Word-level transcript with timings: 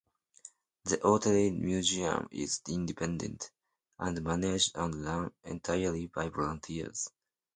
The 0.85 0.99
Otley 1.05 1.51
Museum 1.51 2.27
is 2.31 2.61
independent, 2.67 3.51
and 3.99 4.19
managed 4.23 4.75
and 4.75 4.95
run 4.95 5.31
entirely 5.43 6.07
by 6.07 6.29
volunteers. 6.29 7.07